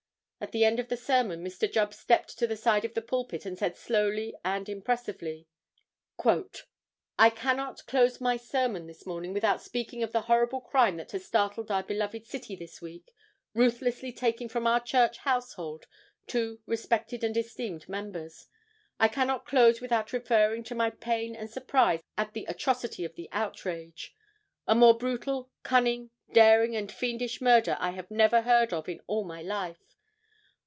At 0.43 0.51
the 0.51 0.65
end 0.65 0.79
of 0.79 0.87
the 0.89 0.97
sermon 0.97 1.45
Mr. 1.45 1.71
Jubb 1.71 1.93
stepped 1.93 2.35
to 2.39 2.47
the 2.47 2.57
side 2.57 2.83
of 2.83 2.95
the 2.95 3.01
pulpit 3.03 3.45
and 3.45 3.59
said 3.59 3.77
slowly 3.77 4.33
and 4.43 4.67
impressively: 4.67 5.45
"I 6.25 7.29
cannot 7.29 7.85
close 7.85 8.19
my 8.19 8.37
sermon 8.37 8.87
this 8.87 9.05
morning 9.05 9.33
without 9.33 9.61
speaking 9.61 10.01
of 10.01 10.11
the 10.13 10.21
horrible 10.21 10.59
crime 10.59 10.97
that 10.97 11.11
has 11.11 11.27
startled 11.27 11.69
our 11.69 11.83
beloved 11.83 12.25
city 12.25 12.55
this 12.55 12.81
week, 12.81 13.13
ruthlessly 13.53 14.11
taking 14.11 14.49
from 14.49 14.65
our 14.65 14.79
church 14.79 15.19
household 15.19 15.85
two 16.25 16.59
respected 16.65 17.23
and 17.23 17.37
esteemed 17.37 17.87
members. 17.87 18.47
I 18.99 19.09
cannot 19.09 19.45
close 19.45 19.79
without 19.79 20.11
referring 20.11 20.63
to 20.63 20.75
my 20.75 20.89
pain 20.89 21.35
and 21.35 21.51
surprise 21.51 22.01
at 22.17 22.33
the 22.33 22.45
atrocity 22.45 23.05
of 23.05 23.13
the 23.13 23.29
outrage. 23.31 24.15
A 24.65 24.73
more 24.73 24.97
brutal, 24.97 25.51
cunning, 25.61 26.09
daring 26.33 26.75
and 26.75 26.91
fiendish 26.91 27.41
murder 27.41 27.77
I 27.79 28.03
never 28.09 28.41
heard 28.41 28.73
of 28.73 28.89
in 28.89 29.01
all 29.05 29.23
my 29.23 29.43
life. 29.43 29.77